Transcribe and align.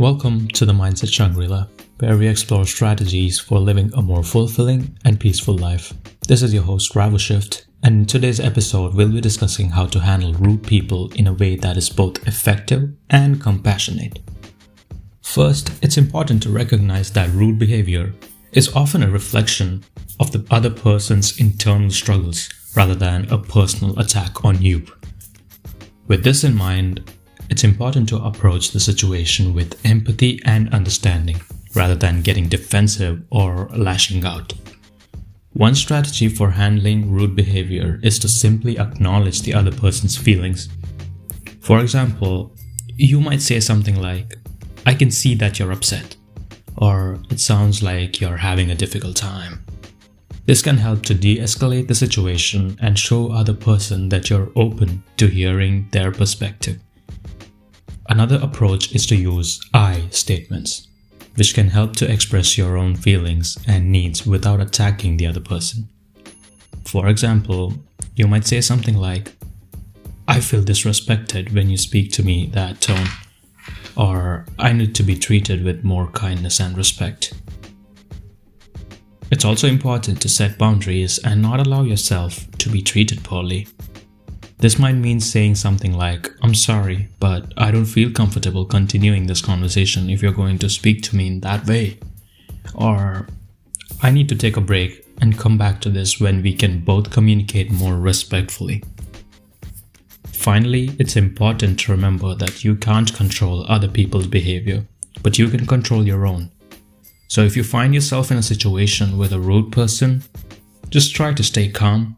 Welcome 0.00 0.48
to 0.48 0.64
the 0.64 0.72
Mindset 0.72 1.12
Shangri-La, 1.12 1.66
where 1.98 2.16
we 2.16 2.26
explore 2.26 2.64
strategies 2.64 3.38
for 3.38 3.58
living 3.58 3.92
a 3.92 4.00
more 4.00 4.22
fulfilling 4.22 4.96
and 5.04 5.20
peaceful 5.20 5.58
life. 5.58 5.92
This 6.26 6.42
is 6.42 6.54
your 6.54 6.62
host, 6.62 6.94
Ravu 6.94 7.18
Shift, 7.18 7.66
and 7.82 7.94
in 7.96 8.06
today's 8.06 8.40
episode, 8.40 8.94
we'll 8.94 9.12
be 9.12 9.20
discussing 9.20 9.68
how 9.68 9.84
to 9.88 10.00
handle 10.00 10.32
rude 10.32 10.62
people 10.62 11.12
in 11.16 11.26
a 11.26 11.34
way 11.34 11.54
that 11.56 11.76
is 11.76 11.90
both 11.90 12.26
effective 12.26 12.88
and 13.10 13.42
compassionate. 13.42 14.20
First, 15.20 15.70
it's 15.82 15.98
important 15.98 16.42
to 16.44 16.48
recognize 16.48 17.10
that 17.10 17.28
rude 17.32 17.58
behavior 17.58 18.14
is 18.52 18.74
often 18.74 19.02
a 19.02 19.10
reflection 19.10 19.84
of 20.18 20.32
the 20.32 20.46
other 20.50 20.70
person's 20.70 21.38
internal 21.38 21.90
struggles 21.90 22.48
rather 22.74 22.94
than 22.94 23.30
a 23.30 23.36
personal 23.36 23.98
attack 23.98 24.46
on 24.46 24.62
you. 24.62 24.82
With 26.06 26.24
this 26.24 26.42
in 26.42 26.56
mind, 26.56 27.04
it's 27.50 27.64
important 27.64 28.08
to 28.08 28.24
approach 28.24 28.70
the 28.70 28.80
situation 28.80 29.52
with 29.52 29.78
empathy 29.84 30.40
and 30.44 30.72
understanding 30.72 31.40
rather 31.74 31.94
than 31.96 32.22
getting 32.22 32.48
defensive 32.48 33.22
or 33.30 33.68
lashing 33.76 34.24
out. 34.24 34.54
One 35.52 35.74
strategy 35.74 36.28
for 36.28 36.50
handling 36.50 37.10
rude 37.10 37.34
behavior 37.34 37.98
is 38.02 38.18
to 38.20 38.28
simply 38.28 38.78
acknowledge 38.78 39.42
the 39.42 39.52
other 39.52 39.72
person's 39.72 40.16
feelings. 40.16 40.68
For 41.60 41.80
example, 41.80 42.56
you 42.96 43.20
might 43.20 43.42
say 43.42 43.60
something 43.60 44.00
like, 44.00 44.36
I 44.86 44.94
can 44.94 45.10
see 45.10 45.34
that 45.34 45.58
you're 45.58 45.72
upset, 45.72 46.16
or 46.76 47.18
it 47.30 47.40
sounds 47.40 47.82
like 47.82 48.20
you're 48.20 48.36
having 48.36 48.70
a 48.70 48.76
difficult 48.76 49.16
time. 49.16 49.64
This 50.46 50.62
can 50.62 50.78
help 50.78 51.02
to 51.02 51.14
de-escalate 51.14 51.88
the 51.88 51.94
situation 51.94 52.76
and 52.80 52.98
show 52.98 53.30
other 53.30 53.54
person 53.54 54.08
that 54.08 54.30
you're 54.30 54.50
open 54.56 55.02
to 55.16 55.26
hearing 55.26 55.88
their 55.90 56.10
perspective. 56.12 56.78
Another 58.10 58.40
approach 58.42 58.92
is 58.92 59.06
to 59.06 59.14
use 59.14 59.60
I 59.72 60.08
statements, 60.10 60.88
which 61.36 61.54
can 61.54 61.68
help 61.68 61.94
to 61.96 62.10
express 62.10 62.58
your 62.58 62.76
own 62.76 62.96
feelings 62.96 63.56
and 63.68 63.92
needs 63.92 64.26
without 64.26 64.60
attacking 64.60 65.16
the 65.16 65.28
other 65.28 65.40
person. 65.40 65.88
For 66.84 67.06
example, 67.06 67.74
you 68.16 68.26
might 68.26 68.48
say 68.48 68.62
something 68.62 68.96
like, 68.96 69.36
I 70.26 70.40
feel 70.40 70.62
disrespected 70.62 71.54
when 71.54 71.70
you 71.70 71.76
speak 71.76 72.10
to 72.12 72.24
me 72.24 72.46
that 72.52 72.80
tone, 72.80 73.06
or 73.96 74.44
I 74.58 74.72
need 74.72 74.96
to 74.96 75.04
be 75.04 75.16
treated 75.16 75.62
with 75.62 75.84
more 75.84 76.08
kindness 76.08 76.58
and 76.58 76.76
respect. 76.76 77.32
It's 79.30 79.44
also 79.44 79.68
important 79.68 80.20
to 80.22 80.28
set 80.28 80.58
boundaries 80.58 81.20
and 81.24 81.40
not 81.40 81.64
allow 81.64 81.84
yourself 81.84 82.50
to 82.58 82.68
be 82.68 82.82
treated 82.82 83.22
poorly. 83.22 83.68
This 84.60 84.78
might 84.78 84.96
mean 84.96 85.20
saying 85.20 85.54
something 85.54 85.94
like, 85.94 86.30
I'm 86.42 86.54
sorry, 86.54 87.08
but 87.18 87.50
I 87.56 87.70
don't 87.70 87.86
feel 87.86 88.12
comfortable 88.12 88.66
continuing 88.66 89.26
this 89.26 89.40
conversation 89.40 90.10
if 90.10 90.20
you're 90.20 90.32
going 90.32 90.58
to 90.58 90.68
speak 90.68 91.02
to 91.04 91.16
me 91.16 91.28
in 91.28 91.40
that 91.40 91.66
way. 91.66 91.98
Or, 92.74 93.26
I 94.02 94.10
need 94.10 94.28
to 94.28 94.36
take 94.36 94.58
a 94.58 94.60
break 94.60 95.06
and 95.22 95.38
come 95.38 95.56
back 95.56 95.80
to 95.80 95.88
this 95.88 96.20
when 96.20 96.42
we 96.42 96.54
can 96.54 96.80
both 96.80 97.10
communicate 97.10 97.70
more 97.70 97.96
respectfully. 97.96 98.84
Finally, 100.26 100.90
it's 100.98 101.16
important 101.16 101.80
to 101.80 101.92
remember 101.92 102.34
that 102.34 102.62
you 102.62 102.76
can't 102.76 103.14
control 103.14 103.64
other 103.66 103.88
people's 103.88 104.26
behavior, 104.26 104.86
but 105.22 105.38
you 105.38 105.48
can 105.48 105.66
control 105.66 106.06
your 106.06 106.26
own. 106.26 106.50
So 107.28 107.42
if 107.42 107.56
you 107.56 107.64
find 107.64 107.94
yourself 107.94 108.30
in 108.30 108.36
a 108.36 108.42
situation 108.42 109.16
with 109.16 109.32
a 109.32 109.40
rude 109.40 109.72
person, 109.72 110.22
just 110.90 111.14
try 111.14 111.32
to 111.32 111.42
stay 111.42 111.68
calm, 111.68 112.16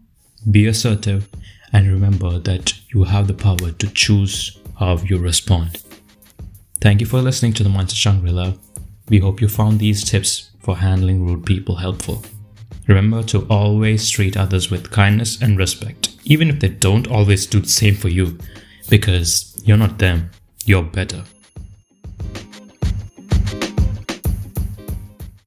be 0.50 0.66
assertive, 0.66 1.28
and 1.72 1.90
remember 1.90 2.38
that 2.38 2.74
you 2.92 3.04
have 3.04 3.26
the 3.26 3.34
power 3.34 3.70
to 3.72 3.86
choose 3.88 4.58
how 4.78 4.98
you 4.98 5.18
respond. 5.18 5.82
Thank 6.80 7.00
you 7.00 7.06
for 7.06 7.22
listening 7.22 7.52
to 7.54 7.62
the 7.62 7.70
Mindset 7.70 7.96
Shangri-La. 7.96 8.54
We 9.08 9.18
hope 9.18 9.40
you 9.40 9.48
found 9.48 9.78
these 9.78 10.04
tips 10.04 10.50
for 10.60 10.76
handling 10.76 11.24
rude 11.24 11.46
people 11.46 11.76
helpful. 11.76 12.22
Remember 12.88 13.22
to 13.24 13.46
always 13.48 14.08
treat 14.10 14.36
others 14.36 14.70
with 14.70 14.90
kindness 14.90 15.40
and 15.40 15.56
respect, 15.56 16.16
even 16.24 16.48
if 16.50 16.60
they 16.60 16.68
don't 16.68 17.08
always 17.08 17.46
do 17.46 17.60
the 17.60 17.68
same 17.68 17.94
for 17.94 18.08
you, 18.08 18.38
because 18.88 19.62
you're 19.64 19.76
not 19.76 19.98
them, 19.98 20.30
you're 20.64 20.82
better. 20.82 21.24